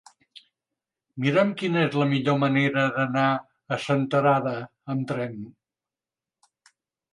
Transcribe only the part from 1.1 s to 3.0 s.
Mira'm quina és la millor manera